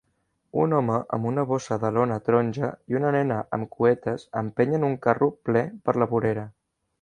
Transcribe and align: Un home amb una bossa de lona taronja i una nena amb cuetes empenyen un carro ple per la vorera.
Un 0.59 0.71
home 0.75 0.93
amb 1.17 1.27
una 1.31 1.43
bossa 1.51 1.77
de 1.83 1.91
lona 1.97 2.17
taronja 2.29 2.69
i 2.93 2.97
una 3.01 3.11
nena 3.17 3.37
amb 3.59 3.69
cuetes 3.77 4.27
empenyen 4.43 4.89
un 4.89 4.97
carro 5.05 5.29
ple 5.51 5.63
per 5.91 5.97
la 6.05 6.11
vorera. 6.17 6.49